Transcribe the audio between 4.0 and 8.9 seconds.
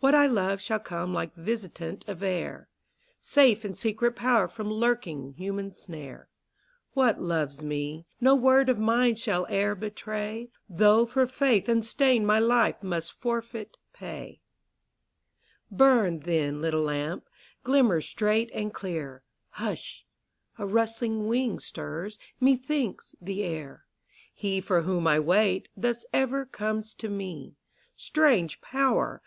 power from lurking human snare; What loves me, no word of